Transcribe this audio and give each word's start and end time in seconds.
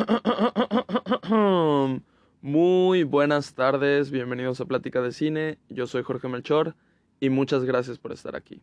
Muy 2.42 3.04
buenas 3.04 3.54
tardes, 3.54 4.10
bienvenidos 4.10 4.60
a 4.60 4.64
Plática 4.64 5.00
de 5.02 5.12
Cine. 5.12 5.58
Yo 5.68 5.86
soy 5.86 6.02
Jorge 6.02 6.26
Melchor 6.28 6.74
y 7.18 7.30
muchas 7.30 7.64
gracias 7.64 7.98
por 7.98 8.12
estar 8.12 8.36
aquí. 8.36 8.62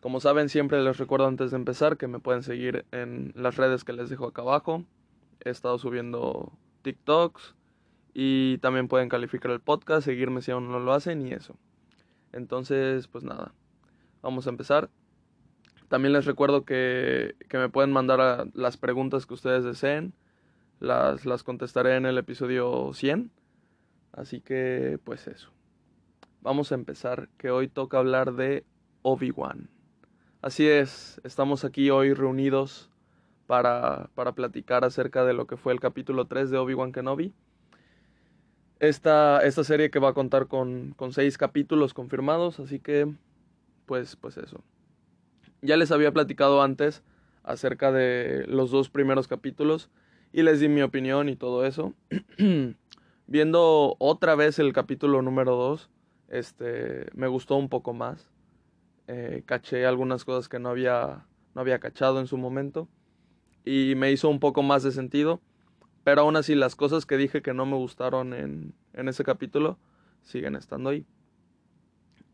Como 0.00 0.20
saben, 0.20 0.48
siempre 0.48 0.82
les 0.82 0.98
recuerdo 0.98 1.26
antes 1.26 1.50
de 1.50 1.58
empezar 1.58 1.98
que 1.98 2.06
me 2.06 2.20
pueden 2.20 2.42
seguir 2.42 2.86
en 2.90 3.32
las 3.34 3.56
redes 3.56 3.84
que 3.84 3.92
les 3.92 4.08
dejo 4.08 4.26
acá 4.26 4.40
abajo. 4.42 4.84
He 5.44 5.50
estado 5.50 5.78
subiendo 5.78 6.52
TikToks 6.82 7.54
y 8.14 8.58
también 8.58 8.88
pueden 8.88 9.08
calificar 9.08 9.50
el 9.50 9.60
podcast, 9.60 10.04
seguirme 10.04 10.42
si 10.42 10.52
aún 10.52 10.70
no 10.70 10.78
lo 10.80 10.92
hacen 10.92 11.26
y 11.26 11.32
eso. 11.32 11.56
Entonces, 12.32 13.08
pues 13.08 13.24
nada, 13.24 13.52
vamos 14.22 14.46
a 14.46 14.50
empezar. 14.50 14.90
También 15.88 16.12
les 16.12 16.24
recuerdo 16.24 16.64
que, 16.64 17.34
que 17.48 17.58
me 17.58 17.68
pueden 17.68 17.92
mandar 17.92 18.46
las 18.54 18.76
preguntas 18.76 19.26
que 19.26 19.34
ustedes 19.34 19.64
deseen. 19.64 20.14
Las, 20.80 21.26
las 21.26 21.42
contestaré 21.42 21.96
en 21.96 22.06
el 22.06 22.16
episodio 22.16 22.92
100. 22.92 23.30
Así 24.12 24.40
que, 24.40 24.98
pues 25.04 25.28
eso. 25.28 25.52
Vamos 26.40 26.72
a 26.72 26.74
empezar, 26.74 27.28
que 27.36 27.50
hoy 27.50 27.68
toca 27.68 27.98
hablar 27.98 28.32
de 28.32 28.64
Obi-Wan. 29.02 29.68
Así 30.40 30.66
es, 30.66 31.20
estamos 31.22 31.66
aquí 31.66 31.90
hoy 31.90 32.14
reunidos 32.14 32.90
para, 33.46 34.08
para 34.14 34.32
platicar 34.32 34.86
acerca 34.86 35.26
de 35.26 35.34
lo 35.34 35.46
que 35.46 35.58
fue 35.58 35.74
el 35.74 35.80
capítulo 35.80 36.26
3 36.26 36.50
de 36.50 36.56
Obi-Wan 36.56 36.92
Kenobi. 36.92 37.34
Esta, 38.78 39.40
esta 39.44 39.64
serie 39.64 39.90
que 39.90 39.98
va 39.98 40.08
a 40.08 40.14
contar 40.14 40.46
con, 40.46 40.92
con 40.96 41.12
seis 41.12 41.36
capítulos 41.36 41.92
confirmados, 41.92 42.58
así 42.58 42.80
que, 42.80 43.12
pues, 43.84 44.16
pues 44.16 44.38
eso. 44.38 44.64
Ya 45.60 45.76
les 45.76 45.92
había 45.92 46.12
platicado 46.12 46.62
antes 46.62 47.02
acerca 47.42 47.92
de 47.92 48.46
los 48.46 48.70
dos 48.70 48.88
primeros 48.88 49.28
capítulos 49.28 49.90
y 50.32 50.42
les 50.42 50.60
di 50.60 50.68
mi 50.68 50.82
opinión 50.82 51.28
y 51.28 51.36
todo 51.36 51.66
eso. 51.66 51.94
Viendo 53.26 53.96
otra 53.98 54.34
vez 54.34 54.58
el 54.58 54.72
capítulo 54.72 55.22
número 55.22 55.56
2, 55.56 55.90
este, 56.28 57.06
me 57.14 57.28
gustó 57.28 57.56
un 57.56 57.68
poco 57.68 57.92
más. 57.92 58.30
Eh, 59.06 59.42
caché 59.44 59.86
algunas 59.86 60.24
cosas 60.24 60.48
que 60.48 60.58
no 60.58 60.68
había, 60.68 61.26
no 61.54 61.60
había 61.60 61.80
cachado 61.80 62.20
en 62.20 62.26
su 62.26 62.38
momento 62.38 62.88
y 63.64 63.94
me 63.96 64.12
hizo 64.12 64.28
un 64.28 64.40
poco 64.40 64.62
más 64.62 64.82
de 64.82 64.92
sentido. 64.92 65.40
Pero 66.04 66.22
aún 66.22 66.36
así 66.36 66.54
las 66.54 66.76
cosas 66.76 67.06
que 67.06 67.16
dije 67.16 67.42
que 67.42 67.52
no 67.52 67.66
me 67.66 67.76
gustaron 67.76 68.32
en, 68.32 68.74
en 68.94 69.08
ese 69.08 69.22
capítulo 69.22 69.78
siguen 70.22 70.56
estando 70.56 70.90
ahí. 70.90 71.06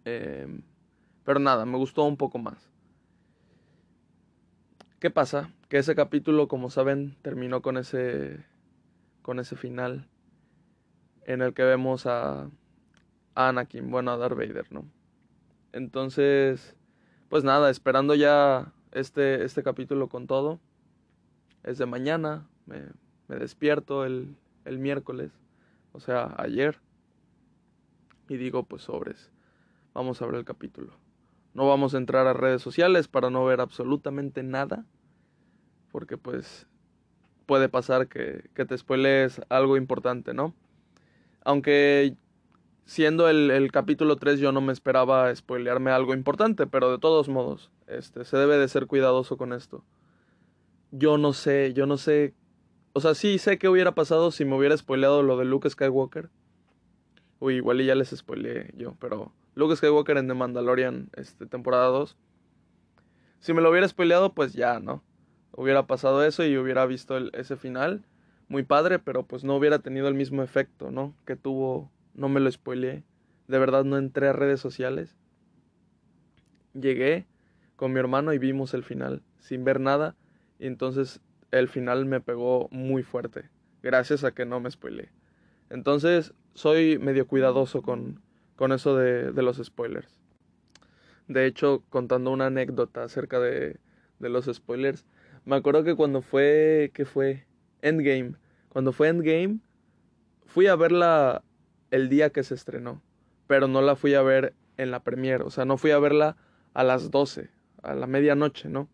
Eh, 0.05 0.47
pero 1.25 1.41
nada, 1.41 1.67
me 1.67 1.77
gustó 1.77 2.05
un 2.05 2.17
poco 2.17 2.39
más. 2.39 2.71
¿Qué 4.99 5.11
pasa? 5.11 5.53
Que 5.69 5.77
ese 5.77 5.95
capítulo, 5.95 6.49
como 6.49 6.71
saben, 6.71 7.17
terminó 7.21 7.61
con 7.61 7.77
ese 7.77 8.45
con 9.21 9.39
ese 9.41 9.55
final 9.55 10.09
en 11.27 11.43
el 11.43 11.53
que 11.53 11.65
vemos 11.65 12.07
a, 12.07 12.49
a 13.35 13.49
Anakin, 13.49 13.91
bueno, 13.91 14.13
a 14.13 14.17
Darth 14.17 14.37
Vader, 14.39 14.73
¿no? 14.73 14.89
Entonces, 15.73 16.77
pues 17.29 17.45
nada, 17.45 17.69
esperando 17.69 18.15
ya 18.15 18.73
este, 18.93 19.45
este 19.45 19.63
capítulo 19.63 20.09
con 20.09 20.27
todo. 20.27 20.61
Es 21.63 21.77
de 21.77 21.85
mañana, 21.87 22.49
me, 22.65 22.83
me 23.29 23.37
despierto 23.37 24.07
el, 24.07 24.37
el 24.65 24.79
miércoles, 24.79 25.33
o 25.93 26.01
sea, 26.01 26.35
ayer. 26.39 26.79
Y 28.29 28.39
digo, 28.39 28.63
pues 28.63 28.83
sobres, 28.83 29.31
vamos 29.93 30.23
a 30.23 30.27
ver 30.27 30.37
el 30.37 30.45
capítulo. 30.45 30.93
No 31.57 31.67
vamos 31.67 31.95
a 31.95 31.97
entrar 31.97 32.27
a 32.27 32.35
redes 32.35 32.61
sociales 32.61 33.09
para 33.09 33.31
no 33.31 33.43
ver 33.47 33.63
absolutamente 33.63 34.43
nada. 34.43 34.85
Porque 35.91 36.19
pues 36.19 36.67
puede 37.47 37.71
pasar 37.71 38.09
que, 38.09 38.51
que 38.55 38.67
te 38.67 38.77
spoilees 38.77 39.41
algo 39.49 39.79
importante, 39.79 40.35
¿no? 40.35 40.55
Aunque 41.45 42.15
siendo 42.85 43.31
el, 43.31 43.51
el, 43.51 43.73
capítulo 43.73 44.17
3 44.17 44.39
yo 44.39 44.53
no 44.53 44.61
me 44.61 44.75
esperaba 44.75 45.35
spoilearme 45.35 45.93
algo 45.93 46.13
importante, 46.13 46.67
pero 46.67 46.91
de 46.91 46.99
todos 46.99 47.31
modos, 47.31 47.71
este, 47.87 48.27
se 48.27 48.37
debe 48.37 48.59
de 48.59 48.69
ser 48.69 48.87
cuidadoso 48.87 49.39
con 49.39 49.55
esto. 49.55 49.83
Yo 50.91 51.17
no 51.17 51.33
sé, 51.33 51.73
yo 51.73 51.87
no 51.87 51.97
sé... 51.97 52.35
O 52.93 53.01
sea, 53.01 53.15
sí 53.15 53.39
sé 53.39 53.57
qué 53.57 53.71
hubiera 53.71 53.95
pasado 53.95 54.31
si 54.31 54.45
me 54.45 54.59
hubiera 54.59 54.77
spoileado 54.77 55.23
lo 55.23 55.39
de 55.39 55.47
Luke 55.47 55.71
Skywalker. 55.71 56.29
Uy, 57.41 57.55
igual 57.55 57.81
y 57.81 57.87
ya 57.87 57.95
les 57.95 58.11
spoileé 58.11 58.75
yo, 58.77 58.95
pero 59.01 59.33
Luke 59.57 59.75
Skywalker 59.75 60.19
en 60.19 60.29
The 60.29 60.35
Mandalorian, 60.35 61.09
este, 61.17 61.47
temporada 61.47 61.87
2. 61.87 62.15
Si 63.41 63.55
me 63.55 63.63
lo 63.63 63.71
hubiera 63.71 63.89
spoileado, 63.89 64.35
pues 64.35 64.53
ya, 64.53 64.81
¿no? 64.81 65.03
Hubiera 65.53 65.87
pasado 65.87 66.23
eso 66.23 66.45
y 66.45 66.59
hubiera 66.59 66.85
visto 66.85 67.17
ese 67.33 67.57
final. 67.57 68.05
Muy 68.49 68.65
padre, 68.65 68.99
pero 68.99 69.27
pues 69.27 69.45
no 69.45 69.57
hubiera 69.57 69.79
tenido 69.79 70.09
el 70.09 70.15
mismo 70.15 70.43
efecto, 70.43 70.91
¿no? 70.91 71.15
Que 71.25 71.37
tuvo, 71.37 71.91
no 72.13 72.29
me 72.29 72.39
lo 72.39 72.53
spoileé. 72.53 73.03
De 73.49 73.59
verdad 73.59 73.85
no 73.85 73.97
entré 73.97 74.29
a 74.29 74.35
redes 74.35 74.61
sociales. 74.61 75.17
Llegué 76.75 77.27
con 77.77 77.95
mi 77.95 77.99
hermano 77.99 78.35
y 78.35 78.39
vimos 78.39 78.75
el 78.75 78.85
final, 78.85 79.23
sin 79.39 79.65
ver 79.65 79.81
nada. 79.81 80.17
Y 80.59 80.67
entonces 80.67 81.23
el 81.51 81.69
final 81.69 82.05
me 82.05 82.21
pegó 82.21 82.69
muy 82.71 83.03
fuerte, 83.03 83.49
gracias 83.83 84.23
a 84.23 84.33
que 84.33 84.45
no 84.45 84.61
me 84.61 84.71
spoileé. 84.71 85.09
Entonces 85.71 86.35
soy 86.53 86.99
medio 86.99 87.27
cuidadoso 87.27 87.81
con, 87.81 88.21
con 88.57 88.73
eso 88.73 88.97
de, 88.97 89.33
de, 89.33 89.43
los 89.43 89.59
spoilers. 89.59 90.21
De 91.29 91.47
hecho, 91.47 91.83
contando 91.89 92.31
una 92.31 92.47
anécdota 92.47 93.05
acerca 93.05 93.39
de, 93.39 93.79
de, 94.19 94.29
los 94.29 94.47
spoilers, 94.47 95.07
me 95.45 95.57
acuerdo 95.57 95.85
que 95.85 95.95
cuando 95.95 96.23
fue, 96.23 96.91
¿qué 96.95 97.05
fue? 97.05 97.47
Endgame. 97.83 98.35
Cuando 98.69 98.93
fue 98.93 99.09
Endgame, 99.09 99.61
fui 100.47 100.67
a 100.67 100.77
verla 100.77 101.43
el 101.91 102.09
día 102.09 102.31
que 102.31 102.43
se 102.43 102.55
estrenó, 102.55 103.03
pero 103.47 103.69
no 103.69 103.83
la 103.83 103.97
fui 103.97 104.15
a 104.15 104.23
ver 104.23 104.55
en 104.77 104.91
la 104.91 105.01
premiere, 105.01 105.45
o 105.45 105.51
sea, 105.51 105.65
no 105.65 105.77
fui 105.77 105.91
a 105.91 105.99
verla 105.99 106.37
a 106.75 106.85
las 106.85 107.11
12, 107.11 107.51
a 107.83 107.95
la 107.95 108.07
medianoche, 108.07 108.69
¿no? 108.69 108.89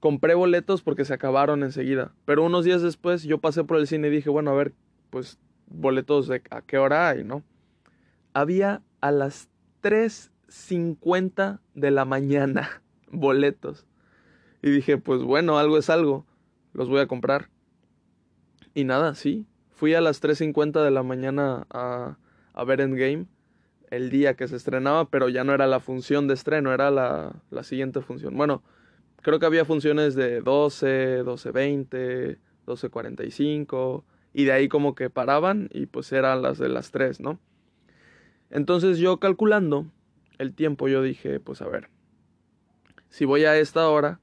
Compré 0.00 0.34
boletos 0.34 0.82
porque 0.82 1.04
se 1.04 1.14
acabaron 1.14 1.62
enseguida, 1.62 2.12
pero 2.24 2.44
unos 2.44 2.64
días 2.64 2.82
después 2.82 3.24
yo 3.24 3.38
pasé 3.38 3.64
por 3.64 3.78
el 3.78 3.86
cine 3.86 4.08
y 4.08 4.10
dije, 4.10 4.30
bueno, 4.30 4.50
a 4.50 4.54
ver, 4.54 4.72
pues 5.10 5.38
boletos 5.66 6.28
de 6.28 6.42
a 6.50 6.62
qué 6.62 6.78
hora 6.78 7.08
hay, 7.08 7.24
¿no? 7.24 7.42
Había 8.36 8.82
a 9.00 9.12
las 9.12 9.48
3.50 9.82 11.60
de 11.72 11.90
la 11.90 12.04
mañana 12.04 12.82
boletos. 13.10 13.86
Y 14.60 14.70
dije, 14.70 14.98
pues 14.98 15.22
bueno, 15.22 15.58
algo 15.58 15.78
es 15.78 15.88
algo, 15.88 16.26
los 16.74 16.90
voy 16.90 17.00
a 17.00 17.06
comprar. 17.06 17.48
Y 18.74 18.84
nada, 18.84 19.14
sí, 19.14 19.46
fui 19.70 19.94
a 19.94 20.02
las 20.02 20.22
3.50 20.22 20.84
de 20.84 20.90
la 20.90 21.02
mañana 21.02 21.66
a, 21.70 22.18
a 22.52 22.64
ver 22.64 22.82
Endgame 22.82 23.24
el 23.90 24.10
día 24.10 24.34
que 24.34 24.48
se 24.48 24.56
estrenaba, 24.56 25.08
pero 25.08 25.30
ya 25.30 25.42
no 25.42 25.54
era 25.54 25.66
la 25.66 25.80
función 25.80 26.28
de 26.28 26.34
estreno, 26.34 26.74
era 26.74 26.90
la, 26.90 27.36
la 27.48 27.62
siguiente 27.62 28.02
función. 28.02 28.36
Bueno, 28.36 28.62
creo 29.22 29.38
que 29.38 29.46
había 29.46 29.64
funciones 29.64 30.14
de 30.14 30.42
12, 30.42 31.24
12.20, 31.24 32.38
12.45, 32.66 34.04
y 34.34 34.44
de 34.44 34.52
ahí 34.52 34.68
como 34.68 34.94
que 34.94 35.08
paraban 35.08 35.70
y 35.72 35.86
pues 35.86 36.12
eran 36.12 36.42
las 36.42 36.58
de 36.58 36.68
las 36.68 36.90
3, 36.90 37.20
¿no? 37.20 37.40
Entonces 38.50 38.98
yo 38.98 39.18
calculando 39.18 39.86
el 40.38 40.54
tiempo, 40.54 40.88
yo 40.88 41.02
dije, 41.02 41.40
pues 41.40 41.62
a 41.62 41.68
ver, 41.68 41.88
si 43.08 43.24
voy 43.24 43.44
a 43.44 43.56
esta 43.58 43.88
hora, 43.88 44.20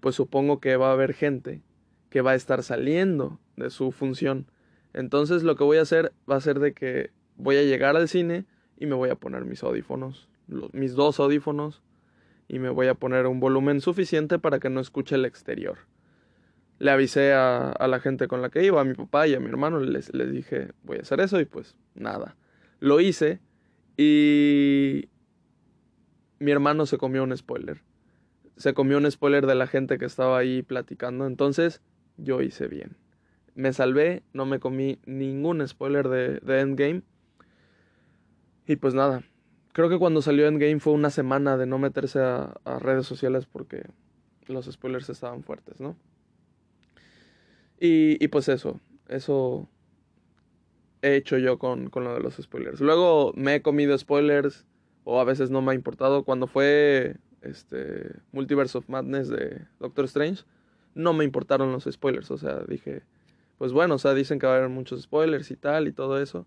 pues 0.00 0.14
supongo 0.14 0.60
que 0.60 0.76
va 0.76 0.90
a 0.90 0.92
haber 0.92 1.14
gente 1.14 1.62
que 2.10 2.20
va 2.20 2.32
a 2.32 2.34
estar 2.34 2.62
saliendo 2.62 3.40
de 3.56 3.70
su 3.70 3.92
función. 3.92 4.46
Entonces 4.92 5.42
lo 5.42 5.56
que 5.56 5.64
voy 5.64 5.78
a 5.78 5.82
hacer 5.82 6.12
va 6.30 6.36
a 6.36 6.40
ser 6.40 6.60
de 6.60 6.72
que 6.72 7.10
voy 7.36 7.56
a 7.56 7.62
llegar 7.62 7.96
al 7.96 8.08
cine 8.08 8.46
y 8.78 8.86
me 8.86 8.94
voy 8.94 9.10
a 9.10 9.16
poner 9.16 9.44
mis 9.44 9.62
audífonos, 9.62 10.28
mis 10.72 10.94
dos 10.94 11.18
audífonos, 11.20 11.82
y 12.48 12.58
me 12.58 12.68
voy 12.68 12.86
a 12.86 12.94
poner 12.94 13.26
un 13.26 13.40
volumen 13.40 13.80
suficiente 13.80 14.38
para 14.38 14.60
que 14.60 14.70
no 14.70 14.80
escuche 14.80 15.16
el 15.16 15.24
exterior. 15.24 15.78
Le 16.78 16.90
avisé 16.90 17.32
a, 17.32 17.70
a 17.70 17.88
la 17.88 18.00
gente 18.00 18.28
con 18.28 18.42
la 18.42 18.50
que 18.50 18.64
iba, 18.64 18.80
a 18.80 18.84
mi 18.84 18.94
papá 18.94 19.26
y 19.26 19.34
a 19.34 19.40
mi 19.40 19.48
hermano, 19.48 19.80
les, 19.80 20.14
les 20.14 20.30
dije, 20.30 20.72
voy 20.82 20.98
a 20.98 21.00
hacer 21.00 21.20
eso 21.20 21.40
y 21.40 21.46
pues 21.46 21.76
nada. 21.94 22.36
Lo 22.78 23.00
hice 23.00 23.40
y 23.96 25.08
mi 26.38 26.50
hermano 26.50 26.86
se 26.86 26.98
comió 26.98 27.22
un 27.22 27.36
spoiler. 27.36 27.82
Se 28.56 28.74
comió 28.74 28.98
un 28.98 29.10
spoiler 29.10 29.46
de 29.46 29.54
la 29.54 29.66
gente 29.66 29.98
que 29.98 30.04
estaba 30.04 30.38
ahí 30.38 30.62
platicando. 30.62 31.26
Entonces 31.26 31.82
yo 32.16 32.42
hice 32.42 32.68
bien. 32.68 32.96
Me 33.54 33.72
salvé, 33.72 34.22
no 34.32 34.44
me 34.46 34.60
comí 34.60 34.98
ningún 35.06 35.66
spoiler 35.66 36.08
de, 36.08 36.40
de 36.40 36.60
Endgame. 36.60 37.02
Y 38.66 38.76
pues 38.76 38.94
nada, 38.94 39.22
creo 39.72 39.88
que 39.88 39.98
cuando 39.98 40.22
salió 40.22 40.46
Endgame 40.46 40.80
fue 40.80 40.92
una 40.92 41.10
semana 41.10 41.56
de 41.56 41.66
no 41.66 41.78
meterse 41.78 42.20
a, 42.20 42.54
redes 42.80 43.06
sociales 43.06 43.46
porque 43.46 43.86
los 44.46 44.66
spoilers 44.66 45.08
estaban 45.08 45.42
fuertes, 45.42 45.80
¿no? 45.80 45.96
Y, 47.78 48.22
y 48.22 48.28
pues 48.28 48.48
eso, 48.48 48.80
eso 49.08 49.68
he 51.02 51.16
hecho 51.16 51.38
yo 51.38 51.58
con, 51.58 51.90
con, 51.90 52.04
lo 52.04 52.14
de 52.14 52.20
los 52.20 52.36
spoilers. 52.36 52.80
Luego 52.80 53.32
me 53.36 53.56
he 53.56 53.62
comido 53.62 53.96
spoilers 53.96 54.66
o 55.04 55.20
a 55.20 55.24
veces 55.24 55.50
no 55.50 55.62
me 55.62 55.72
ha 55.72 55.74
importado. 55.74 56.24
Cuando 56.24 56.46
fue 56.46 57.16
este 57.42 58.16
Multiverse 58.32 58.78
of 58.78 58.88
Madness 58.88 59.28
de 59.28 59.62
Doctor 59.78 60.06
Strange, 60.06 60.44
no 60.94 61.12
me 61.12 61.24
importaron 61.24 61.72
los 61.72 61.84
spoilers, 61.84 62.30
o 62.30 62.38
sea, 62.38 62.60
dije, 62.66 63.02
pues 63.58 63.72
bueno, 63.72 63.96
o 63.96 63.98
sea, 63.98 64.14
dicen 64.14 64.38
que 64.38 64.46
va 64.46 64.54
a 64.54 64.56
haber 64.56 64.70
muchos 64.70 65.02
spoilers 65.02 65.50
y 65.50 65.56
tal 65.56 65.88
y 65.88 65.92
todo 65.92 66.20
eso. 66.20 66.46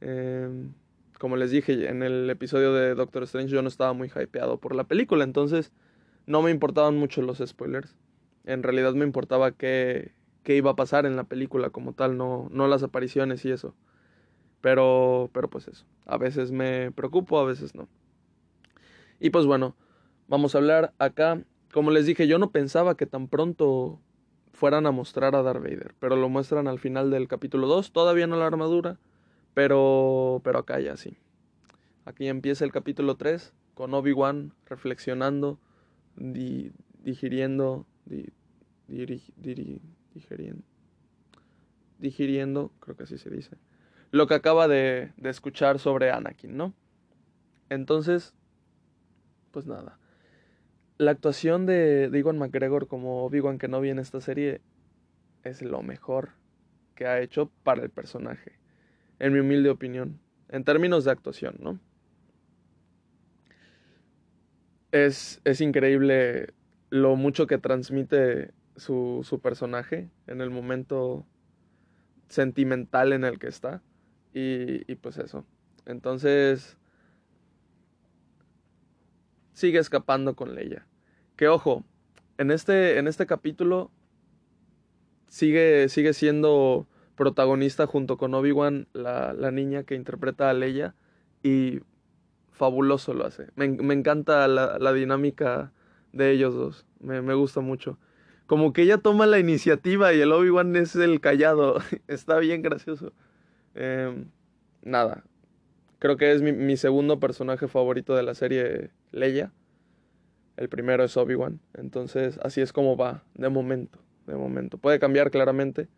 Em, 0.00 0.72
como 1.18 1.36
les 1.36 1.50
dije 1.50 1.88
en 1.88 2.02
el 2.02 2.28
episodio 2.30 2.72
de 2.72 2.94
Doctor 2.94 3.22
Strange, 3.24 3.50
yo 3.52 3.62
no 3.62 3.68
estaba 3.68 3.92
muy 3.92 4.08
hypeado 4.08 4.58
por 4.58 4.74
la 4.74 4.84
película, 4.84 5.24
entonces 5.24 5.70
no 6.26 6.42
me 6.42 6.50
importaban 6.50 6.96
mucho 6.96 7.22
los 7.22 7.38
spoilers. 7.38 7.94
En 8.44 8.62
realidad 8.62 8.94
me 8.94 9.04
importaba 9.04 9.52
qué, 9.52 10.12
qué 10.44 10.54
iba 10.56 10.70
a 10.70 10.76
pasar 10.76 11.06
en 11.06 11.16
la 11.16 11.24
película 11.24 11.70
como 11.70 11.94
tal, 11.94 12.16
no, 12.16 12.48
no 12.52 12.68
las 12.68 12.82
apariciones 12.82 13.44
y 13.44 13.50
eso. 13.50 13.74
Pero, 14.60 15.30
pero 15.32 15.50
pues 15.50 15.68
eso, 15.68 15.84
a 16.06 16.16
veces 16.16 16.52
me 16.52 16.92
preocupo, 16.92 17.38
a 17.38 17.44
veces 17.44 17.74
no. 17.74 17.88
Y 19.18 19.30
pues 19.30 19.46
bueno, 19.46 19.74
vamos 20.28 20.54
a 20.54 20.58
hablar 20.58 20.92
acá. 20.98 21.42
Como 21.72 21.90
les 21.90 22.06
dije, 22.06 22.28
yo 22.28 22.38
no 22.38 22.50
pensaba 22.50 22.96
que 22.96 23.06
tan 23.06 23.26
pronto 23.28 24.00
fueran 24.52 24.86
a 24.86 24.92
mostrar 24.92 25.34
a 25.34 25.42
Darth 25.42 25.62
Vader, 25.62 25.94
pero 25.98 26.16
lo 26.16 26.28
muestran 26.28 26.68
al 26.68 26.78
final 26.78 27.10
del 27.10 27.26
capítulo 27.26 27.66
2, 27.66 27.92
todavía 27.92 28.26
no 28.26 28.36
la 28.36 28.46
armadura, 28.46 28.98
pero, 29.52 30.40
pero 30.44 30.60
acá 30.60 30.78
ya 30.78 30.96
sí. 30.96 31.18
Aquí 32.04 32.28
empieza 32.28 32.64
el 32.64 32.72
capítulo 32.72 33.16
3 33.16 33.52
con 33.74 33.92
Obi-Wan 33.94 34.52
reflexionando, 34.66 35.58
digiriendo, 36.16 37.86
digiriendo, 40.14 40.64
digiriendo, 41.98 42.72
creo 42.80 42.96
que 42.96 43.02
así 43.02 43.18
se 43.18 43.30
dice, 43.30 43.56
lo 44.10 44.26
que 44.26 44.34
acaba 44.34 44.68
de, 44.68 45.12
de 45.16 45.30
escuchar 45.30 45.78
sobre 45.78 46.10
Anakin, 46.10 46.56
¿no? 46.56 46.74
Entonces, 47.68 48.34
pues 49.50 49.66
nada. 49.66 49.98
La 50.96 51.10
actuación 51.10 51.66
de, 51.66 52.08
de 52.08 52.22
McGregor 52.22 52.86
como 52.86 53.24
Obi-Wan 53.24 53.58
Kenobi 53.58 53.90
en 53.90 53.98
esta 53.98 54.20
serie 54.20 54.60
es 55.42 55.62
lo 55.62 55.82
mejor 55.82 56.30
que 56.94 57.06
ha 57.06 57.20
hecho 57.20 57.50
para 57.64 57.82
el 57.82 57.90
personaje, 57.90 58.58
en 59.18 59.32
mi 59.32 59.40
humilde 59.40 59.70
opinión, 59.70 60.20
en 60.48 60.62
términos 60.62 61.04
de 61.04 61.10
actuación, 61.10 61.56
¿no? 61.58 61.80
Es, 64.92 65.40
es 65.44 65.60
increíble 65.60 66.54
lo 66.90 67.16
mucho 67.16 67.48
que 67.48 67.58
transmite 67.58 68.52
su, 68.76 69.20
su 69.24 69.40
personaje 69.40 70.10
en 70.26 70.40
el 70.40 70.50
momento 70.50 71.26
sentimental 72.28 73.12
en 73.12 73.24
el 73.24 73.38
que 73.38 73.48
está. 73.48 73.82
Y, 74.32 74.90
y, 74.90 74.96
pues 74.96 75.18
eso. 75.18 75.44
Entonces, 75.86 76.76
sigue 79.52 79.78
escapando 79.78 80.34
con 80.34 80.54
Leia. 80.54 80.86
Que 81.36 81.48
ojo, 81.48 81.84
en 82.38 82.50
este, 82.50 82.98
en 82.98 83.06
este 83.06 83.26
capítulo 83.26 83.90
sigue, 85.28 85.88
sigue 85.88 86.12
siendo 86.12 86.86
protagonista 87.14 87.86
junto 87.86 88.16
con 88.16 88.34
Obi-Wan, 88.34 88.88
la, 88.92 89.32
la, 89.34 89.52
niña 89.52 89.84
que 89.84 89.94
interpreta 89.94 90.50
a 90.50 90.54
Leia. 90.54 90.96
Y 91.44 91.80
fabuloso 92.50 93.14
lo 93.14 93.26
hace. 93.26 93.48
Me, 93.54 93.68
me 93.68 93.94
encanta 93.94 94.48
la, 94.48 94.78
la, 94.78 94.92
dinámica 94.92 95.72
de 96.12 96.32
ellos 96.32 96.54
dos. 96.54 96.86
Me, 96.98 97.22
me 97.22 97.34
gusta 97.34 97.60
mucho 97.60 97.98
como 98.46 98.72
que 98.72 98.82
ella 98.82 98.98
toma 98.98 99.26
la 99.26 99.38
iniciativa 99.38 100.12
y 100.12 100.20
el 100.20 100.32
Obi-Wan 100.32 100.76
es 100.76 100.94
el 100.96 101.20
callado. 101.20 101.78
Está 102.08 102.38
bien 102.38 102.62
gracioso. 102.62 103.12
Eh, 103.74 104.24
nada. 104.82 105.24
Creo 105.98 106.16
que 106.16 106.32
es 106.32 106.42
mi, 106.42 106.52
mi, 106.52 106.76
segundo 106.76 107.18
personaje 107.18 107.68
favorito 107.68 108.14
de 108.14 108.22
la 108.22 108.34
serie 108.34 108.90
Leia. 109.12 109.52
El 110.56 110.68
primero 110.68 111.04
es 111.04 111.16
Obi-Wan. 111.16 111.60
Entonces, 111.72 112.38
así 112.42 112.60
es 112.60 112.72
como 112.72 112.96
va, 112.96 113.24
de 113.34 113.48
momento. 113.48 113.98
De 114.26 114.34
momento. 114.34 114.76
Puede 114.76 114.98
cambiar 114.98 115.30
claramente. 115.30 115.88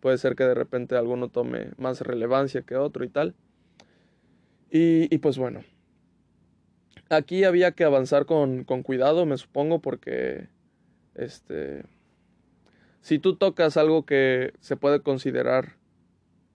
Puede 0.00 0.18
ser 0.18 0.36
que 0.36 0.44
de 0.44 0.54
repente 0.54 0.96
alguno 0.96 1.28
tome 1.28 1.70
más 1.76 2.00
relevancia 2.00 2.62
que 2.62 2.76
otro 2.76 3.04
y 3.04 3.08
tal. 3.08 3.34
Y, 4.70 5.12
y 5.12 5.18
pues 5.18 5.38
bueno. 5.38 5.64
Aquí 7.08 7.44
había 7.44 7.72
que 7.72 7.84
avanzar 7.84 8.26
con, 8.26 8.64
con 8.64 8.82
cuidado, 8.82 9.26
me 9.26 9.36
supongo, 9.36 9.80
porque 9.80 10.48
este 11.14 11.84
si 13.00 13.18
tú 13.18 13.36
tocas 13.36 13.76
algo 13.76 14.04
que 14.04 14.52
se 14.60 14.76
puede 14.76 15.00
considerar 15.00 15.76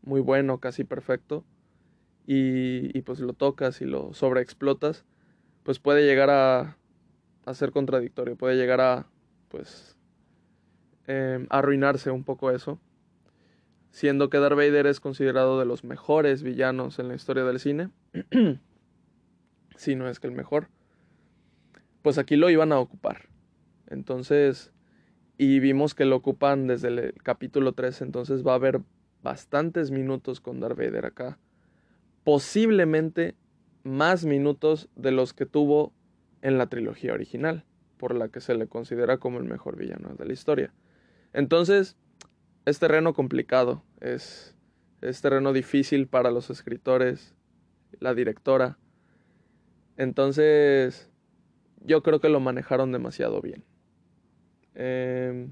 muy 0.04 0.22
bueno, 0.22 0.60
casi 0.60 0.84
perfecto, 0.84 1.44
y, 2.26 2.98
y 2.98 3.02
pues 3.02 3.20
lo 3.20 3.34
tocas 3.34 3.82
y 3.82 3.86
lo 3.86 4.14
sobreexplotas, 4.14 5.06
pues 5.64 5.80
puede 5.80 6.06
llegar 6.06 6.30
a, 6.30 6.78
ser 7.54 7.72
contradictorio, 7.72 8.36
puede 8.36 8.56
llegar 8.56 8.82
a, 8.82 9.08
pues, 9.50 9.98
eh, 11.08 11.46
arruinarse 11.50 12.12
un 12.12 12.24
poco 12.24 12.52
eso. 12.52 12.80
Siendo 13.92 14.30
que 14.30 14.38
Darth 14.38 14.56
Vader 14.56 14.88
es 14.88 15.02
considerado 15.02 15.60
de 15.60 15.66
los 15.66 15.84
mejores 15.84 16.44
villanos 16.44 16.98
en 17.00 17.10
la 17.10 17.16
historia 17.16 17.44
del 17.44 17.60
cine, 17.60 17.90
si 19.76 19.96
no 19.96 20.08
es 20.08 20.22
que 20.22 20.28
el 20.28 20.34
mejor, 20.34 20.70
pues 22.02 22.18
aquí 22.18 22.38
lo 22.38 22.50
iban 22.50 22.72
a 22.72 22.80
ocupar. 22.80 23.28
Entonces, 23.88 24.72
y 25.42 25.60
vimos 25.60 25.96
que 25.96 26.06
lo 26.06 26.18
ocupan 26.18 26.68
desde 26.68 26.90
el 26.90 27.16
capítulo 27.24 27.74
3, 27.74 28.04
entonces 28.04 28.46
va 28.46 28.52
a 28.52 28.58
haber 28.58 28.82
bastantes 29.24 29.90
minutos 29.90 30.40
con 30.40 30.60
Darth 30.60 30.78
Vader 30.78 31.08
acá. 31.08 31.40
Posiblemente 32.24 33.34
más 33.82 34.24
minutos 34.24 34.88
de 34.96 35.10
los 35.10 35.34
que 35.34 35.48
tuvo 35.48 35.94
en 36.44 36.60
la 36.60 36.68
trilogía 36.68 37.14
original, 37.14 37.66
por 37.98 38.14
la 38.14 38.30
que 38.30 38.40
se 38.40 38.54
le 38.54 38.68
considera 38.68 39.18
como 39.18 39.40
el 39.40 39.46
mejor 39.46 39.78
villano 39.78 40.14
de 40.14 40.26
la 40.26 40.34
historia. 40.34 40.76
Entonces, 41.34 41.98
es 42.66 42.78
terreno 42.78 43.16
complicado, 43.16 43.84
es, 44.00 44.56
es 45.02 45.22
terreno 45.22 45.54
difícil 45.54 46.06
para 46.06 46.30
los 46.30 46.52
escritores, 46.52 47.34
la 48.00 48.14
directora. 48.14 48.78
Entonces, 49.98 51.10
yo 51.84 52.04
creo 52.04 52.20
que 52.20 52.30
lo 52.30 52.40
manejaron 52.40 52.92
demasiado 52.92 53.42
bien. 53.42 53.64
Eh, 54.76 55.50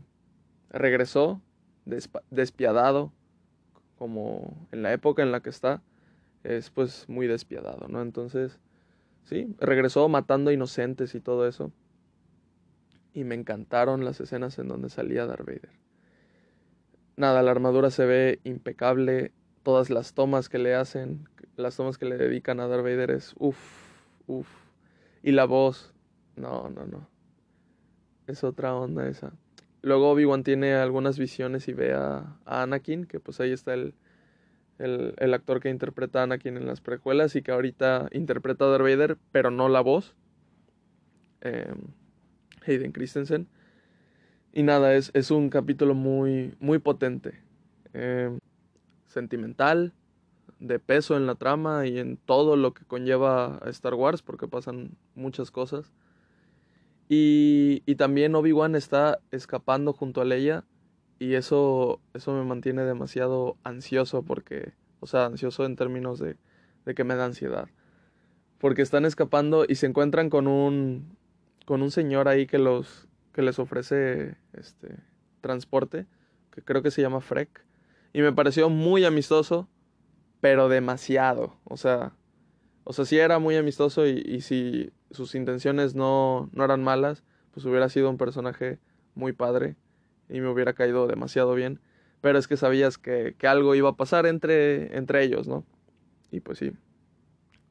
regresó 0.70 1.42
despiadado, 2.30 3.12
como 3.98 4.68
en 4.72 4.84
la 4.84 4.94
época 4.94 5.24
en 5.24 5.32
la 5.32 5.42
que 5.42 5.50
está, 5.50 5.82
es 6.44 6.70
pues 6.70 7.10
muy 7.10 7.28
despiadado, 7.28 7.88
¿no? 7.88 8.02
Entonces, 8.02 8.60
sí, 9.24 9.56
regresó 9.60 10.08
matando 10.08 10.52
inocentes 10.52 11.16
y 11.16 11.20
todo 11.20 11.48
eso. 11.48 11.72
Y 13.14 13.24
me 13.24 13.36
encantaron 13.36 14.06
las 14.06 14.22
escenas 14.22 14.58
en 14.60 14.68
donde 14.68 14.90
salía 14.90 15.26
Darth 15.26 15.46
Vader. 15.46 15.72
Nada, 17.18 17.42
la 17.42 17.52
armadura 17.52 17.90
se 17.90 18.06
ve 18.06 18.40
impecable, 18.44 19.34
todas 19.64 19.90
las 19.90 20.14
tomas 20.14 20.48
que 20.48 20.60
le 20.60 20.76
hacen, 20.76 21.28
las 21.58 21.76
tomas 21.76 21.98
que 21.98 22.06
le 22.06 22.18
dedican 22.18 22.60
a 22.60 22.68
Darth 22.68 22.84
Vader 22.84 23.12
es 23.12 23.34
uff, 23.38 23.58
uff. 24.28 24.48
Y 25.22 25.32
la 25.32 25.44
voz, 25.44 25.94
no, 26.38 26.70
no, 26.70 26.86
no 26.86 27.19
es 28.32 28.44
otra 28.44 28.76
onda 28.76 29.08
esa. 29.08 29.34
Luego 29.82 30.12
Obi-Wan 30.12 30.44
tiene 30.44 30.74
algunas 30.74 31.18
visiones 31.18 31.68
y 31.68 31.74
ve 31.74 31.94
a, 31.94 32.38
a, 32.46 32.64
Anakin, 32.64 33.06
que 33.06 33.20
pues 33.20 33.40
ahí 33.40 33.52
está 33.52 33.74
el, 33.74 33.94
el, 34.78 35.14
el, 35.18 35.34
actor 35.34 35.62
que 35.62 35.70
interpreta 35.70 36.20
a 36.20 36.24
Anakin 36.24 36.58
en 36.58 36.66
las 36.66 36.82
precuelas 36.82 37.36
y 37.36 37.42
que 37.42 37.52
ahorita 37.52 38.10
interpreta 38.12 38.66
a 38.66 38.70
Darth 38.70 38.84
Vader, 38.84 39.18
pero 39.32 39.52
no 39.52 39.70
la 39.70 39.82
voz. 39.82 40.16
Eh, 41.42 41.74
Hayden 42.66 42.92
Christensen. 42.92 43.48
Y 44.52 44.64
nada, 44.64 44.96
es, 44.96 45.12
es, 45.14 45.32
un 45.32 45.50
capítulo 45.50 45.94
muy, 45.94 46.56
muy 46.60 46.80
potente. 46.80 47.40
Eh, 47.94 48.38
sentimental, 49.08 49.94
de 50.60 50.80
peso 50.80 51.16
en 51.16 51.26
la 51.26 51.36
trama 51.36 51.88
y 51.88 52.00
en 52.00 52.18
todo 52.18 52.58
lo 52.58 52.74
que 52.74 52.86
conlleva 52.86 53.58
a 53.58 53.70
Star 53.70 53.94
Wars, 53.94 54.22
porque 54.22 54.48
pasan 54.48 54.98
muchas 55.16 55.52
cosas. 55.52 55.92
Y, 57.12 57.82
y 57.88 57.96
también 57.96 58.36
Obi-Wan 58.36 58.76
está 58.76 59.20
escapando 59.32 59.94
junto 59.94 60.22
a 60.22 60.26
Leia 60.26 60.64
y 61.18 61.34
eso, 61.34 62.00
eso 62.14 62.34
me 62.34 62.44
mantiene 62.44 62.84
demasiado 62.84 63.58
ansioso 63.64 64.22
porque, 64.22 64.74
o 65.00 65.08
sea, 65.08 65.26
ansioso 65.26 65.66
en 65.66 65.76
términos 65.76 66.20
de, 66.20 66.38
de 66.86 66.94
que 66.94 67.04
me 67.04 67.16
da 67.16 67.26
ansiedad. 67.26 67.68
Porque 68.60 68.84
están 68.84 69.06
escapando 69.06 69.66
y 69.68 69.76
se 69.76 69.88
encuentran 69.88 70.30
con 70.30 70.48
un, 70.48 71.18
con 71.66 71.82
un 71.82 71.90
señor 71.90 72.28
ahí 72.28 72.46
que, 72.46 72.60
los, 72.60 73.08
que 73.34 73.42
les 73.42 73.58
ofrece 73.58 74.38
este, 74.54 74.96
transporte, 75.42 76.06
que 76.52 76.62
creo 76.62 76.84
que 76.84 76.92
se 76.92 77.02
llama 77.02 77.22
Freck. 77.22 77.66
Y 78.14 78.22
me 78.22 78.34
pareció 78.34 78.70
muy 78.70 79.04
amistoso, 79.04 79.68
pero 80.42 80.70
demasiado. 80.70 81.58
O 81.64 81.76
sea, 81.76 82.14
o 82.84 82.94
sea, 82.94 83.06
sí 83.06 83.18
era 83.18 83.40
muy 83.40 83.56
amistoso 83.56 84.06
y, 84.08 84.24
y 84.26 84.42
si 84.42 84.92
sus 85.12 85.36
intenciones 85.36 85.96
no, 85.96 86.50
no 86.54 86.64
eran 86.66 86.84
malas, 86.84 87.24
pues 87.52 87.66
hubiera 87.66 87.90
sido 87.90 88.10
un 88.10 88.18
personaje 88.18 88.80
muy 89.16 89.34
padre 89.34 89.76
y 90.30 90.42
me 90.42 90.50
hubiera 90.50 90.74
caído 90.74 91.08
demasiado 91.08 91.54
bien. 91.56 91.80
Pero 92.22 92.38
es 92.38 92.48
que 92.48 92.58
sabías 92.58 92.98
que, 92.98 93.36
que 93.38 93.48
algo 93.48 93.76
iba 93.76 93.90
a 93.90 93.96
pasar 93.96 94.26
entre, 94.26 94.96
entre 94.98 95.24
ellos, 95.24 95.48
¿no? 95.48 95.66
Y 96.32 96.42
pues 96.42 96.58
sí. 96.60 96.74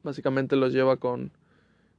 Básicamente 0.03 0.55
los 0.55 0.73
lleva 0.73 0.97
con, 0.97 1.31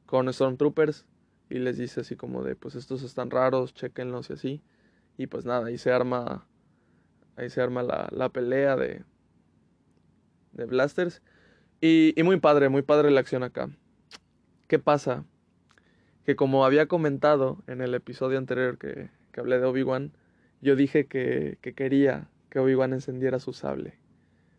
con 0.07 0.33
Stormtroopers 0.33 1.07
y 1.49 1.59
les 1.59 1.79
dice 1.79 2.01
así 2.01 2.17
como 2.17 2.43
de, 2.43 2.57
pues 2.57 2.75
estos 2.75 3.03
están 3.03 3.31
raros, 3.31 3.73
chequenlos 3.75 4.31
y 4.31 4.33
así. 4.33 4.63
Y 5.17 5.27
pues 5.27 5.45
nada, 5.45 5.67
ahí 5.67 5.79
se 5.79 5.93
arma. 5.93 6.47
Ahí 7.37 7.51
se 7.51 7.61
arma 7.61 7.83
la, 7.83 8.09
la 8.11 8.29
pelea 8.29 8.77
de. 8.77 9.05
De 10.53 10.65
Blasters. 10.65 11.23
Y, 11.81 12.13
y 12.19 12.23
muy 12.25 12.39
padre, 12.41 12.69
muy 12.69 12.83
padre 12.83 13.11
la 13.11 13.21
acción 13.21 13.43
acá. 13.43 13.71
¿Qué 14.71 14.79
pasa? 14.79 15.25
Que 16.25 16.37
como 16.37 16.65
había 16.65 16.87
comentado 16.87 17.61
en 17.67 17.81
el 17.81 17.93
episodio 17.93 18.39
anterior 18.39 18.79
que, 18.79 19.11
que 19.33 19.41
hablé 19.41 19.59
de 19.59 19.67
Obi-Wan, 19.67 20.13
yo 20.61 20.77
dije 20.77 21.07
que, 21.07 21.59
que 21.61 21.75
quería 21.75 22.29
que 22.51 22.61
Obi-Wan 22.61 22.93
encendiera 22.93 23.41
su 23.41 23.53
sable. 23.53 23.99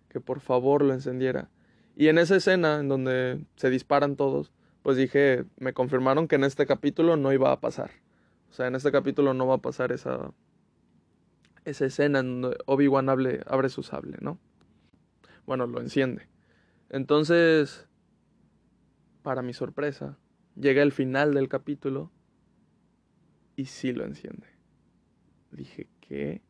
Que 0.09 0.19
por 0.19 0.41
favor 0.41 0.83
lo 0.83 0.93
encendiera. 0.93 1.49
Y 1.95 2.09
en 2.09 2.17
esa 2.17 2.35
escena 2.35 2.81
en 2.81 2.89
donde 2.89 3.45
se 3.55 3.69
disparan 3.69 4.17
todos, 4.17 4.51
pues 4.83 4.97
dije, 4.97 5.45
me 5.55 5.71
confirmaron 5.71 6.27
que 6.27 6.35
en 6.35 6.43
este 6.43 6.65
capítulo 6.65 7.15
no 7.15 7.31
iba 7.31 7.49
a 7.53 7.61
pasar. 7.61 7.91
O 8.49 8.53
sea, 8.53 8.67
en 8.67 8.75
este 8.75 8.91
capítulo 8.91 9.33
no 9.33 9.47
va 9.47 9.55
a 9.55 9.61
pasar 9.61 9.93
esa, 9.93 10.33
esa 11.63 11.85
escena 11.85 12.19
en 12.19 12.41
donde 12.41 12.57
Obi-Wan 12.65 13.07
abre 13.07 13.69
su 13.69 13.81
sable, 13.81 14.17
¿no? 14.19 14.39
Bueno, 15.45 15.67
lo 15.67 15.79
enciende. 15.79 16.27
Entonces, 16.89 17.87
para 19.21 19.41
mi 19.41 19.53
sorpresa, 19.53 20.17
llega 20.55 20.81
el 20.81 20.91
final 20.91 21.33
del 21.33 21.47
capítulo 21.47 22.11
y 23.55 23.65
sí 23.65 23.93
lo 23.93 24.05
enciende. 24.05 24.47
Dije, 25.51 25.87
¿qué? 26.01 26.41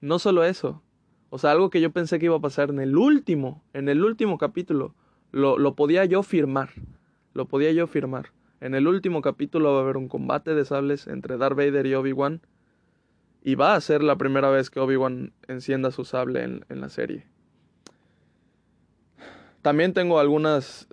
No 0.00 0.18
solo 0.18 0.44
eso. 0.44 0.82
O 1.30 1.38
sea, 1.38 1.52
algo 1.52 1.70
que 1.70 1.80
yo 1.80 1.90
pensé 1.90 2.18
que 2.18 2.26
iba 2.26 2.36
a 2.36 2.40
pasar 2.40 2.70
en 2.70 2.80
el 2.80 2.96
último, 2.96 3.62
en 3.72 3.88
el 3.88 4.02
último 4.02 4.38
capítulo, 4.38 4.94
lo, 5.30 5.58
lo 5.58 5.74
podía 5.74 6.04
yo 6.04 6.22
firmar. 6.22 6.70
Lo 7.34 7.46
podía 7.46 7.72
yo 7.72 7.86
firmar. 7.86 8.32
En 8.60 8.74
el 8.74 8.88
último 8.88 9.20
capítulo 9.22 9.72
va 9.72 9.78
a 9.78 9.82
haber 9.82 9.96
un 9.96 10.08
combate 10.08 10.54
de 10.54 10.64
sables 10.64 11.06
entre 11.06 11.36
Darth 11.36 11.56
Vader 11.56 11.86
y 11.86 11.94
Obi-Wan. 11.94 12.40
Y 13.42 13.54
va 13.54 13.74
a 13.74 13.80
ser 13.80 14.02
la 14.02 14.16
primera 14.16 14.50
vez 14.50 14.70
que 14.70 14.80
Obi-Wan 14.80 15.32
encienda 15.46 15.90
su 15.90 16.04
sable 16.04 16.42
en, 16.42 16.64
en, 16.68 16.80
la 16.80 16.88
serie. 16.88 17.26
También 19.62 19.92
tengo 19.92 20.18
algunas 20.18 20.88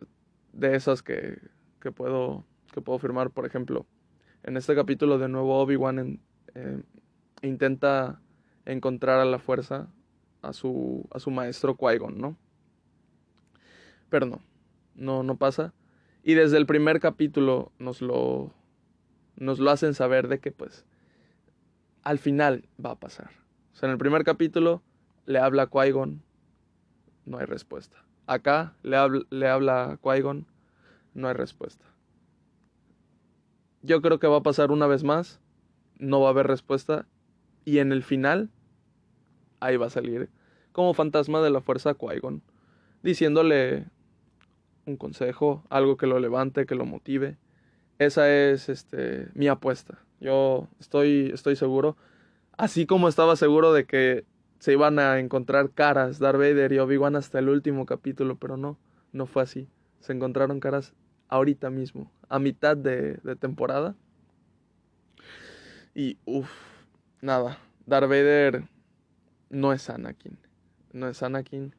de 0.55 0.75
esas 0.75 1.03
que, 1.03 1.38
que, 1.79 1.91
puedo, 1.91 2.45
que 2.74 2.81
puedo 2.81 2.97
firmar. 2.97 3.29
Por 3.29 3.45
ejemplo, 3.45 3.85
en 4.43 4.57
este 4.57 4.74
capítulo 4.74 5.19
de 5.19 5.27
nuevo 5.27 5.59
Obi-Wan 5.59 6.19
eh, 6.55 6.81
intenta 7.41 8.21
encontrar 8.65 9.19
a 9.19 9.25
la 9.25 9.39
fuerza 9.39 9.89
a 10.41 10.53
su, 10.53 11.07
a 11.12 11.19
su 11.19 11.31
maestro 11.31 11.75
Qui-Gon, 11.75 12.17
¿no? 12.17 12.38
Pero 14.09 14.25
no, 14.25 14.41
no, 14.95 15.24
no 15.24 15.38
pasa. 15.38 15.74
Y 16.24 16.33
desde 16.33 16.57
el 16.57 16.65
primer 16.65 17.00
capítulo 17.00 17.71
nos 17.79 18.01
lo, 18.01 18.53
nos 19.35 19.59
lo 19.59 19.71
hacen 19.71 19.93
saber 19.93 20.27
de 20.27 20.39
que 20.39 20.51
pues 20.51 20.85
al 22.03 22.19
final 22.19 22.67
va 22.83 22.91
a 22.91 23.00
pasar. 23.00 23.31
O 23.74 23.75
sea, 23.75 23.88
en 23.88 23.93
el 23.93 23.97
primer 23.97 24.24
capítulo 24.24 24.81
le 25.25 25.39
habla 25.39 25.63
a 25.63 25.69
Qui-Gon, 25.69 26.21
no 27.25 27.38
hay 27.38 27.45
respuesta. 27.45 28.04
Acá 28.27 28.74
le, 28.84 28.98
habla, 28.98 29.22
le 29.29 29.48
habla 29.48 30.00
Qui-Gon, 30.01 30.46
no 31.13 31.27
hay 31.27 31.34
respuesta. 31.34 31.86
Yo 33.82 34.01
creo 34.01 34.20
que 34.20 34.27
va 34.27 34.38
a 34.38 34.44
pasar 34.44 34.72
una 34.72 34.88
vez 34.88 35.03
más, 35.03 35.39
no 36.00 36.22
va 36.22 36.27
a 36.27 36.32
haber 36.32 36.48
respuesta 36.48 37.05
y 37.65 37.79
en 37.79 37.91
el 37.91 38.03
final 38.03 38.50
ahí 39.60 39.77
va 39.77 39.88
a 39.88 39.91
salir 39.91 40.29
como 40.72 40.94
fantasma 40.94 41.41
de 41.41 41.50
la 41.50 41.62
fuerza 41.62 41.94
Qui-Gon, 41.94 42.41
diciéndole 43.01 43.86
un 44.86 44.98
consejo, 44.98 45.63
algo 45.70 45.98
que 45.98 46.05
lo 46.05 46.20
levante, 46.20 46.65
que 46.65 46.75
lo 46.75 46.86
motive. 46.86 47.38
Esa 47.98 48.29
es 48.29 48.67
este 48.67 49.29
mi 49.36 49.48
apuesta. 49.48 50.00
Yo 50.20 50.67
estoy 50.79 51.32
estoy 51.34 51.55
seguro, 51.55 51.96
así 52.58 52.86
como 52.86 53.08
estaba 53.08 53.36
seguro 53.36 53.72
de 53.72 53.86
que 53.86 54.25
se 54.59 54.74
iban 54.74 55.00
a 55.00 55.19
encontrar 55.19 55.71
caras 55.71 56.19
Darth 56.19 56.38
Vader 56.38 56.71
y 56.71 56.79
Obi-Wan 56.79 57.15
hasta 57.15 57.39
el 57.39 57.50
último 57.50 57.85
capítulo, 57.85 58.38
pero 58.38 58.57
no, 58.57 58.77
no 59.12 59.25
fue 59.25 59.43
así. 59.43 59.67
Se 60.00 60.13
encontraron 60.13 60.59
caras 60.59 60.93
ahorita 61.27 61.69
mismo, 61.69 62.12
a 62.29 62.39
mitad 62.39 62.77
de, 62.77 63.15
de 63.24 63.35
temporada. 63.35 63.95
Y 65.93 66.17
uff, 66.25 66.50
nada, 67.21 67.57
Darth 67.85 68.09
Vader 68.09 68.63
no 69.50 69.74
es 69.74 69.89
Anakin. 69.89 70.38
No 70.91 71.07
es 71.07 71.21
Anakin. 71.24 71.75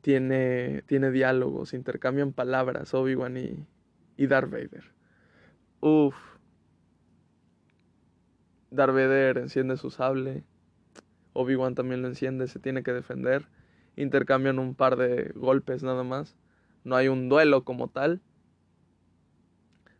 Tiene, 0.00 0.82
tiene 0.86 1.10
diálogos, 1.10 1.74
intercambian 1.74 2.32
palabras 2.32 2.94
Obi-Wan 2.94 3.36
y, 3.36 3.66
y 4.16 4.26
Darth 4.26 4.50
Vader. 4.50 4.84
Uf. 5.80 6.14
Darth 8.70 8.94
Vader 8.94 9.38
enciende 9.38 9.76
su 9.76 9.90
sable. 9.90 10.44
Obi-Wan 11.38 11.76
también 11.76 12.02
lo 12.02 12.08
enciende, 12.08 12.48
se 12.48 12.58
tiene 12.58 12.82
que 12.82 12.92
defender. 12.92 13.46
Intercambian 13.94 14.58
un 14.58 14.74
par 14.74 14.96
de 14.96 15.30
golpes 15.36 15.84
nada 15.84 16.02
más. 16.02 16.36
No 16.82 16.96
hay 16.96 17.06
un 17.06 17.28
duelo 17.28 17.62
como 17.62 17.86
tal. 17.86 18.20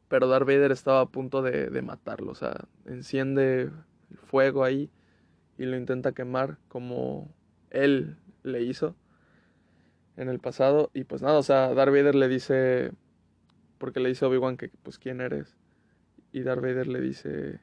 Pero 0.09 0.27
Darth 0.27 0.47
Vader 0.47 0.73
estaba 0.73 1.01
a 1.01 1.07
punto 1.07 1.41
de, 1.43 1.81
matarlo. 1.81 2.33
O 2.33 2.35
sea, 2.35 2.67
enciende 2.87 3.71
el 4.11 4.19
fuego 4.25 4.65
ahí 4.65 4.91
y 5.59 5.67
lo 5.67 5.77
intenta 5.77 6.11
quemar 6.11 6.59
como 6.67 7.33
él 7.71 8.17
le 8.43 8.63
hizo 8.63 8.97
en 10.17 10.29
el 10.29 10.41
pasado. 10.41 10.91
Y 10.93 11.05
pues 11.05 11.23
nada, 11.23 11.39
o 11.39 11.45
sea, 11.45 11.73
Darth 11.73 11.93
Vader 11.93 12.17
le 12.17 12.27
dice, 12.27 12.91
porque 13.79 14.01
le 14.01 14.09
dice 14.09 14.25
Obi-Wan 14.25 14.57
que, 14.57 14.73
pues, 14.83 14.99
¿quién 14.99 15.21
eres? 15.21 15.57
Y 16.33 16.43
Darth 16.43 16.63
Vader 16.63 16.89
le 16.89 17.01
dice, 17.01 17.61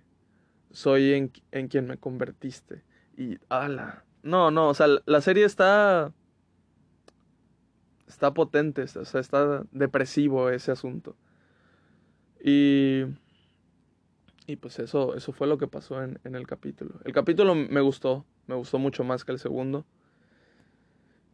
soy 0.72 1.32
en 1.52 1.68
quien 1.68 1.88
me 1.88 1.98
convertiste. 1.98 2.84
Y, 3.18 3.38
ala. 3.50 4.04
No, 4.24 4.52
no, 4.52 4.70
o 4.70 4.74
sea, 4.74 4.88
la 5.06 5.22
serie 5.22 5.46
está... 5.46 6.12
Está 8.08 8.34
potente, 8.34 8.84
o 8.84 9.06
sea, 9.06 9.20
está 9.20 9.64
depresivo 9.72 10.50
ese 10.50 10.72
asunto. 10.72 11.16
Y 12.42 13.04
y 14.48 14.58
pues 14.58 14.78
eso, 14.80 15.16
eso 15.16 15.32
fue 15.32 15.48
lo 15.48 15.58
que 15.58 15.68
pasó 15.68 16.04
en, 16.04 16.20
en, 16.24 16.36
el 16.36 16.46
capítulo. 16.46 17.00
El 17.04 17.14
capítulo 17.14 17.56
me 17.56 17.82
gustó, 17.82 18.26
me 18.46 18.54
gustó 18.56 18.78
mucho 18.78 19.04
más 19.04 19.26
que 19.26 19.32
el 19.32 19.40
segundo. 19.40 19.86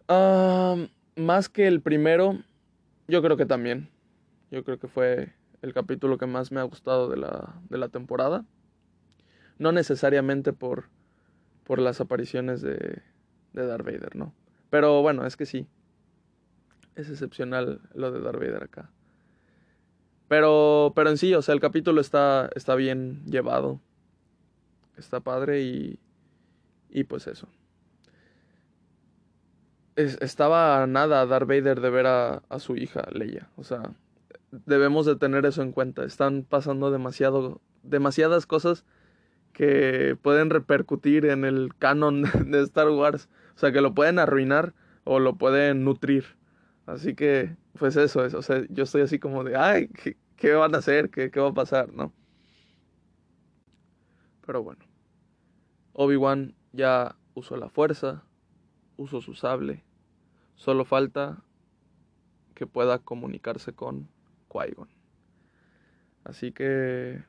Uh, 0.07 0.87
más 1.17 1.49
que 1.49 1.67
el 1.67 1.81
primero, 1.81 2.39
yo 3.07 3.21
creo 3.21 3.35
que 3.35 3.45
también. 3.45 3.89
Yo 4.49 4.63
creo 4.63 4.79
que 4.79 4.87
fue 4.87 5.33
el 5.61 5.73
capítulo 5.73 6.17
que 6.17 6.25
más 6.25 6.51
me 6.51 6.61
ha 6.61 6.63
gustado 6.63 7.09
de 7.09 7.17
la, 7.17 7.61
de 7.69 7.77
la 7.77 7.89
temporada. 7.89 8.45
No 9.57 9.73
necesariamente 9.73 10.53
por, 10.53 10.85
por 11.71 11.79
las 11.79 12.01
apariciones 12.01 12.61
de, 12.61 13.01
de 13.53 13.65
Darth 13.65 13.85
Vader, 13.85 14.17
¿no? 14.17 14.35
Pero 14.69 15.01
bueno, 15.01 15.25
es 15.25 15.37
que 15.37 15.45
sí. 15.45 15.69
Es 16.95 17.09
excepcional 17.09 17.79
lo 17.93 18.11
de 18.11 18.19
Darth 18.19 18.39
Vader 18.39 18.61
acá. 18.61 18.91
Pero, 20.27 20.91
pero 20.93 21.09
en 21.09 21.17
sí, 21.17 21.33
o 21.33 21.41
sea, 21.41 21.53
el 21.53 21.61
capítulo 21.61 22.01
está, 22.01 22.49
está 22.55 22.75
bien 22.75 23.23
llevado. 23.25 23.79
Está 24.97 25.21
padre 25.21 25.61
y, 25.61 25.97
y 26.89 27.05
pues 27.05 27.27
eso. 27.27 27.47
Es, 29.95 30.17
estaba 30.21 30.85
nada 30.87 31.25
Darth 31.25 31.47
Vader 31.47 31.79
de 31.79 31.89
ver 31.89 32.05
a, 32.05 32.43
a, 32.49 32.59
su 32.59 32.75
hija, 32.75 33.07
Leia. 33.13 33.49
O 33.55 33.63
sea, 33.63 33.93
debemos 34.51 35.05
de 35.05 35.15
tener 35.15 35.45
eso 35.45 35.61
en 35.61 35.71
cuenta. 35.71 36.03
Están 36.03 36.43
pasando 36.43 36.91
demasiado, 36.91 37.61
demasiadas 37.81 38.45
cosas 38.45 38.83
que 39.53 40.17
pueden 40.21 40.49
repercutir 40.49 41.25
en 41.25 41.45
el 41.45 41.75
canon 41.77 42.23
de 42.45 42.61
Star 42.63 42.89
Wars. 42.89 43.29
O 43.55 43.59
sea, 43.59 43.71
que 43.71 43.81
lo 43.81 43.93
pueden 43.93 44.19
arruinar 44.19 44.73
o 45.03 45.19
lo 45.19 45.35
pueden 45.35 45.83
nutrir. 45.83 46.25
Así 46.85 47.15
que, 47.15 47.55
pues 47.77 47.95
eso 47.95 48.25
es. 48.25 48.33
O 48.33 48.41
sea, 48.41 48.63
yo 48.69 48.83
estoy 48.83 49.01
así 49.01 49.19
como 49.19 49.43
de, 49.43 49.55
ay, 49.55 49.87
¿qué, 49.89 50.17
qué 50.35 50.53
van 50.53 50.75
a 50.75 50.79
hacer? 50.79 51.09
¿Qué, 51.09 51.31
¿Qué 51.31 51.39
va 51.39 51.49
a 51.49 51.53
pasar? 51.53 51.93
¿No? 51.93 52.13
Pero 54.45 54.63
bueno. 54.63 54.85
Obi-Wan 55.93 56.55
ya 56.71 57.15
usó 57.33 57.57
la 57.57 57.69
fuerza, 57.69 58.23
usó 58.97 59.21
su 59.21 59.33
sable. 59.33 59.83
Solo 60.55 60.85
falta 60.85 61.43
que 62.55 62.67
pueda 62.67 62.99
comunicarse 62.99 63.73
con 63.73 64.09
Qui-Gon. 64.49 64.89
Así 66.23 66.51
que, 66.51 67.23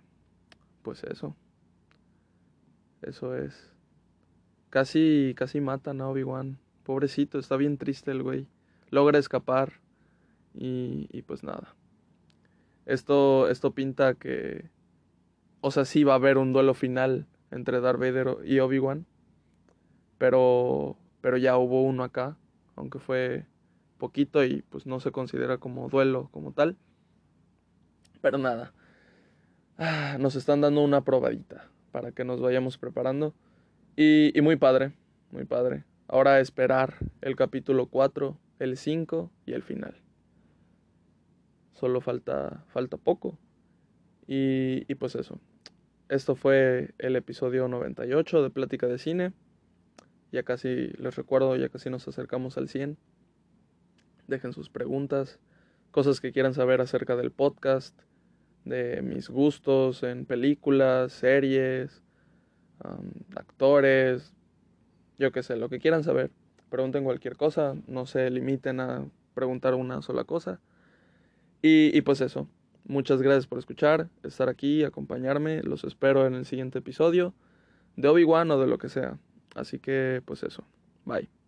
pues 0.82 1.02
eso. 1.04 1.34
Eso 3.02 3.36
es. 3.36 3.72
Casi, 4.70 5.34
casi 5.36 5.60
matan 5.60 6.00
a 6.00 6.08
Obi-Wan. 6.08 6.58
Pobrecito, 6.84 7.38
está 7.38 7.56
bien 7.56 7.78
triste 7.78 8.10
el 8.10 8.22
güey. 8.22 8.46
Logra 8.90 9.18
escapar. 9.18 9.80
Y, 10.54 11.08
y 11.12 11.22
pues 11.22 11.42
nada. 11.42 11.74
Esto, 12.86 13.48
esto 13.48 13.72
pinta 13.72 14.14
que. 14.14 14.70
O 15.60 15.70
sea, 15.70 15.84
sí 15.84 16.04
va 16.04 16.14
a 16.14 16.16
haber 16.16 16.38
un 16.38 16.52
duelo 16.52 16.74
final 16.74 17.26
entre 17.50 17.80
Darth 17.80 18.00
Vader 18.00 18.38
y 18.44 18.60
Obi-Wan. 18.60 19.06
Pero. 20.18 20.96
Pero 21.20 21.36
ya 21.36 21.56
hubo 21.56 21.82
uno 21.82 22.04
acá. 22.04 22.36
Aunque 22.74 22.98
fue 22.98 23.46
poquito 23.98 24.44
y 24.44 24.62
pues 24.62 24.86
no 24.86 24.98
se 24.98 25.12
considera 25.12 25.58
como 25.58 25.88
duelo 25.88 26.28
como 26.32 26.52
tal. 26.52 26.76
Pero 28.20 28.38
nada. 28.38 28.72
Ah, 29.78 30.16
nos 30.18 30.34
están 30.34 30.60
dando 30.60 30.82
una 30.82 31.02
probadita. 31.02 31.71
Para 31.92 32.10
que 32.12 32.24
nos 32.24 32.40
vayamos 32.40 32.78
preparando. 32.78 33.34
Y, 33.96 34.32
muy 34.42 34.56
padre, 34.56 34.92
muy 35.30 35.44
padre. 35.44 35.84
Ahora 36.08 36.40
esperar 36.40 36.96
el 37.20 37.36
capítulo 37.36 37.86
4, 37.86 38.36
el 38.58 38.76
5 38.76 39.30
y 39.46 39.52
el 39.52 39.62
final. 39.62 39.94
Solo 41.74 42.00
falta, 42.00 42.64
falta 42.68 42.96
poco. 42.96 43.38
Y, 44.26 44.84
y 44.90 44.94
pues 44.96 45.14
eso. 45.14 45.38
Esto 46.08 46.34
fue 46.34 46.94
el 46.98 47.16
episodio 47.16 47.68
98 47.68 48.42
de 48.42 48.50
Plática 48.50 48.86
de 48.86 48.98
Cine. 48.98 49.32
Ya 50.32 50.42
casi, 50.42 50.88
les 50.98 51.14
recuerdo, 51.16 51.56
ya 51.56 51.68
casi 51.68 51.90
nos 51.90 52.08
acercamos 52.08 52.56
al 52.56 52.68
100. 52.68 52.96
Dejen 54.28 54.52
sus 54.54 54.70
preguntas, 54.70 55.38
cosas 55.90 56.20
que 56.20 56.32
quieran 56.32 56.54
saber 56.54 56.80
acerca 56.80 57.16
del 57.16 57.32
podcast, 57.32 58.00
de 58.64 59.02
mis 59.02 59.28
gustos 59.28 60.02
en 60.02 60.24
películas, 60.24 61.12
series, 61.12 62.02
actores, 63.34 64.34
yo 65.18 65.32
qué 65.32 65.42
sé, 65.42 65.56
lo 65.56 65.68
que 65.68 65.78
quieran 65.78 66.04
saber. 66.04 66.30
Pregunten 66.70 67.04
cualquier 67.04 67.36
cosa, 67.36 67.74
no 67.86 68.06
se 68.06 68.30
limiten 68.30 68.80
a 68.80 69.04
preguntar 69.34 69.74
una 69.74 70.02
sola 70.02 70.24
cosa. 70.24 70.60
Y, 71.60 71.96
y 71.96 72.00
pues 72.02 72.20
eso, 72.20 72.48
muchas 72.84 73.22
gracias 73.22 73.46
por 73.46 73.58
escuchar, 73.58 74.08
estar 74.22 74.48
aquí, 74.48 74.84
acompañarme. 74.84 75.62
Los 75.62 75.84
espero 75.84 76.26
en 76.26 76.34
el 76.34 76.44
siguiente 76.44 76.78
episodio 76.78 77.34
de 77.96 78.08
Obi-Wan 78.08 78.50
o 78.50 78.58
de 78.58 78.66
lo 78.66 78.78
que 78.78 78.88
sea. 78.88 79.18
Así 79.54 79.78
que 79.78 80.22
pues 80.24 80.42
eso, 80.42 80.64
bye. 81.04 81.41